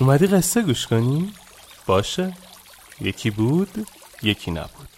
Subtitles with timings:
[0.00, 1.32] اومدی قصه گوش کنی؟
[1.86, 2.32] باشه
[3.00, 3.86] یکی بود
[4.22, 4.88] یکی نبود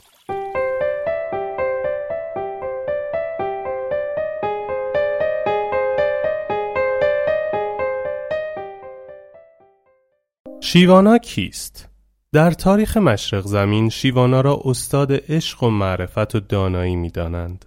[10.61, 11.89] شیوانا کیست؟
[12.33, 17.65] در تاریخ مشرق زمین شیوانا را استاد عشق و معرفت و دانایی می دانند.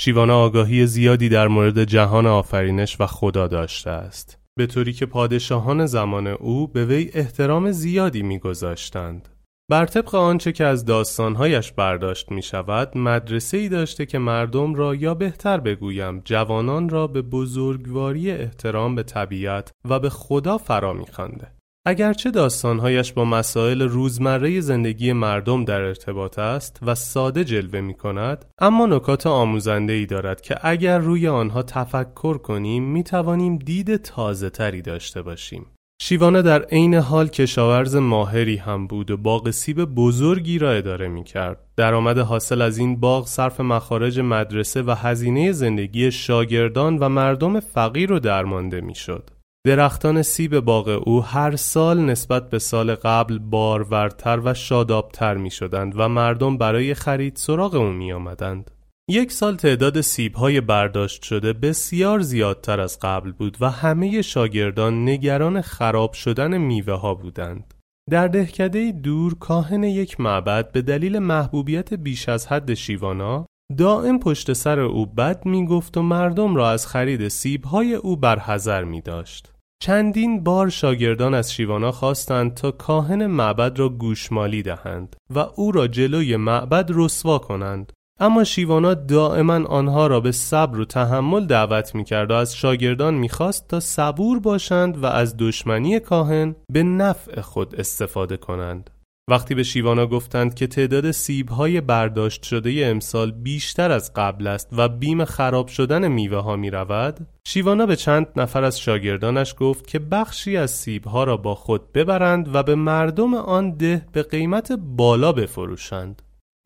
[0.00, 4.43] شیوانا آگاهی زیادی در مورد جهان آفرینش و خدا داشته است.
[4.58, 9.28] به طوری که پادشاهان زمان او به وی احترام زیادی میگذاشتند.
[9.70, 14.94] بر طبق آنچه که از داستانهایش برداشت می شود مدرسه ای داشته که مردم را
[14.94, 21.06] یا بهتر بگویم جوانان را به بزرگواری احترام به طبیعت و به خدا فرا می
[21.06, 21.52] خنده.
[21.86, 28.44] اگرچه داستانهایش با مسائل روزمره زندگی مردم در ارتباط است و ساده جلوه می کند
[28.58, 34.50] اما نکات آموزنده ای دارد که اگر روی آنها تفکر کنیم می توانیم دید تازه
[34.50, 35.66] تری داشته باشیم
[36.02, 41.24] شیوانا در عین حال کشاورز ماهری هم بود و باغ سیب بزرگی را اداره می
[41.24, 41.64] کرد.
[41.76, 48.12] درآمد حاصل از این باغ صرف مخارج مدرسه و هزینه زندگی شاگردان و مردم فقیر
[48.12, 49.30] و درمانده می شد.
[49.66, 55.92] درختان سیب باغ او هر سال نسبت به سال قبل بارورتر و شادابتر می شدند
[55.96, 58.70] و مردم برای خرید سراغ او می آمدند.
[59.10, 65.08] یک سال تعداد سیب های برداشت شده بسیار زیادتر از قبل بود و همه شاگردان
[65.08, 67.74] نگران خراب شدن میوه ها بودند.
[68.10, 73.46] در دهکده دور کاهن یک معبد به دلیل محبوبیت بیش از حد شیوانا
[73.78, 78.16] دائم پشت سر او بد می گفت و مردم را از خرید سیب های او
[78.16, 79.53] برحذر می داشت.
[79.80, 85.86] چندین بار شاگردان از شیوانا خواستند تا کاهن معبد را گوشمالی دهند و او را
[85.86, 87.92] جلوی معبد رسوا کنند.
[88.20, 93.14] اما شیوانا دائما آنها را به صبر و تحمل دعوت می کرد و از شاگردان
[93.14, 98.90] می خواست تا صبور باشند و از دشمنی کاهن به نفع خود استفاده کنند.
[99.30, 104.88] وقتی به شیوانا گفتند که تعداد سیبهای برداشت شده امسال بیشتر از قبل است و
[104.88, 109.98] بیم خراب شدن میوه ها می رود شیوانا به چند نفر از شاگردانش گفت که
[109.98, 115.32] بخشی از سیبها را با خود ببرند و به مردم آن ده به قیمت بالا
[115.32, 116.22] بفروشند.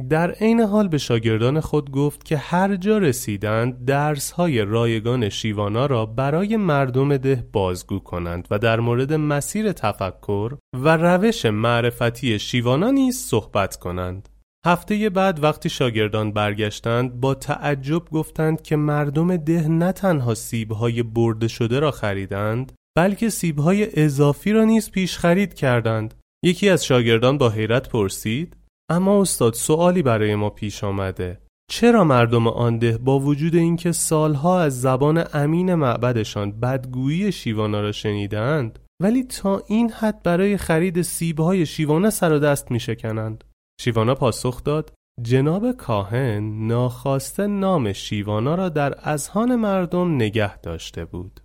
[0.09, 5.86] در عین حال به شاگردان خود گفت که هر جا رسیدند درس های رایگان شیوانا
[5.86, 12.90] را برای مردم ده بازگو کنند و در مورد مسیر تفکر و روش معرفتی شیوانا
[12.90, 14.28] نیز صحبت کنند.
[14.67, 21.49] هفته بعد وقتی شاگردان برگشتند با تعجب گفتند که مردم ده نه تنها سیبهای برده
[21.49, 26.14] شده را خریدند بلکه سیبهای اضافی را نیز پیش خرید کردند.
[26.44, 28.57] یکی از شاگردان با حیرت پرسید
[28.90, 31.40] اما استاد سوالی برای ما پیش آمده.
[31.70, 37.93] چرا مردم آن ده با وجود اینکه سالها از زبان امین معبدشان بدگویی شیوانا را
[37.93, 43.44] شنیدند ولی تا این حد برای خرید سیبهای شیوانا سر و دست می شکنند
[43.81, 44.93] شیوانا پاسخ داد
[45.23, 51.41] جناب کاهن ناخواسته نام شیوانا را در اذهان مردم نگه داشته بود.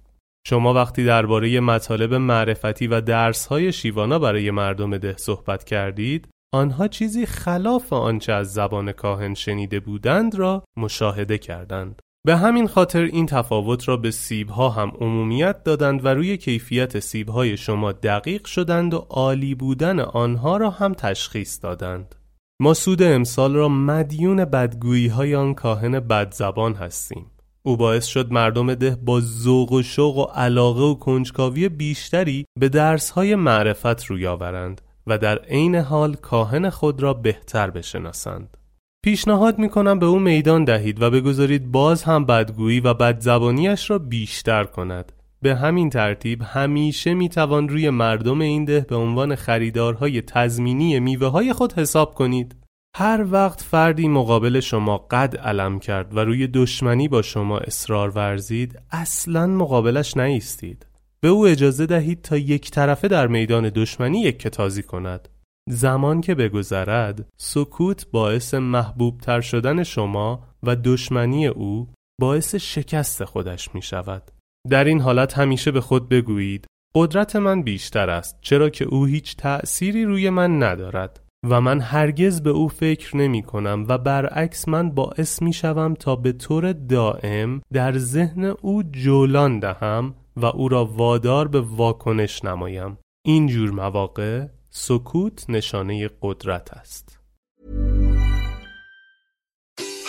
[0.48, 7.26] شما وقتی درباره مطالب معرفتی و درسهای شیوانا برای مردم ده صحبت کردید آنها چیزی
[7.26, 12.02] خلاف آنچه از زبان کاهن شنیده بودند را مشاهده کردند.
[12.26, 17.58] به همین خاطر این تفاوت را به سیبها هم عمومیت دادند و روی کیفیت سیبهای
[17.58, 22.16] شما دقیق شدند و عالی بودن آنها را هم تشخیص دادند.
[22.62, 27.26] ما سود امسال را مدیون بدگویی های آن کاهن بدزبان هستیم.
[27.64, 32.70] او باعث شد مردم ده با ذوق و شوق و علاقه و کنجکاوی بیشتری به
[32.70, 34.82] درسهای معرفت روی آورند.
[35.08, 38.58] و در عین حال کاهن خود را بهتر بشناسند.
[39.04, 44.00] پیشنهاد می کنم به او میدان دهید و بگذارید باز هم بدگویی و بدزبانیش را
[44.00, 45.12] بیشتر کند.
[45.42, 51.28] به همین ترتیب همیشه می توان روی مردم این ده به عنوان خریدارهای تضمینی میوه
[51.28, 52.56] های خود حساب کنید.
[52.96, 58.80] هر وقت فردی مقابل شما قد علم کرد و روی دشمنی با شما اصرار ورزید
[58.92, 60.86] اصلا مقابلش نیستید
[61.24, 65.30] به او اجازه دهید تا یک طرفه در میدان دشمنی یک کتازی کند.
[65.70, 71.90] زمان که بگذرد سکوت باعث محبوب تر شدن شما و دشمنی او
[72.22, 74.32] باعث شکست خودش می شود
[74.70, 79.36] در این حالت همیشه به خود بگویید قدرت من بیشتر است چرا که او هیچ
[79.38, 84.90] تأثیری روی من ندارد و من هرگز به او فکر نمی کنم و برعکس من
[84.90, 90.86] باعث می شوم تا به طور دائم در ذهن او جولان دهم و او را
[90.86, 97.20] وادار به واکنش نمایم این جور مواقع سکوت نشانه قدرت است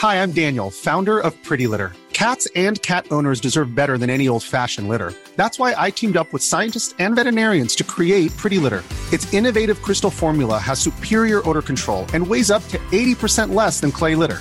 [0.01, 1.91] Hi, I'm Daniel, founder of Pretty Litter.
[2.13, 5.11] Cats and cat owners deserve better than any old-fashioned litter.
[5.41, 8.83] That's why I teamed up with scientists and veterinarians to create Pretty Litter.
[9.15, 13.91] Its innovative crystal formula has superior odor control and weighs up to 80% less than
[13.99, 14.41] clay litter.